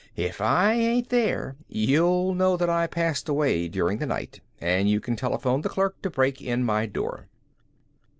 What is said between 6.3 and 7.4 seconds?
in my door."